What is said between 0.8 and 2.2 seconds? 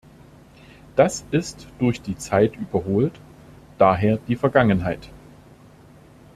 Das ist durch die